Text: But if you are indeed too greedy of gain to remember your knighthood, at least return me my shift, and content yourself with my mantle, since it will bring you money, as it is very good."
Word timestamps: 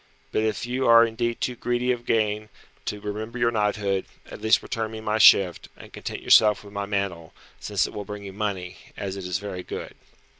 But 0.31 0.41
if 0.41 0.65
you 0.65 0.87
are 0.87 1.05
indeed 1.05 1.39
too 1.41 1.55
greedy 1.55 1.91
of 1.91 2.07
gain 2.07 2.49
to 2.85 2.99
remember 2.99 3.37
your 3.37 3.51
knighthood, 3.51 4.05
at 4.31 4.41
least 4.41 4.63
return 4.63 4.89
me 4.89 4.99
my 4.99 5.19
shift, 5.19 5.69
and 5.77 5.93
content 5.93 6.23
yourself 6.23 6.63
with 6.63 6.73
my 6.73 6.87
mantle, 6.87 7.33
since 7.59 7.85
it 7.85 7.93
will 7.93 8.03
bring 8.03 8.23
you 8.23 8.33
money, 8.33 8.77
as 8.97 9.15
it 9.15 9.25
is 9.27 9.37
very 9.37 9.61
good." 9.61 9.93